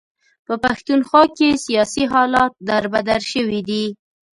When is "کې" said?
1.37-1.49